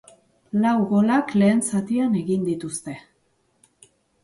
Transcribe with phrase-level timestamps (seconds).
[0.63, 2.99] Lau golak lehen zatian egin dituzte.